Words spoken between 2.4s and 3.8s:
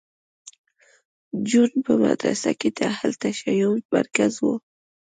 کې د اهل تشیع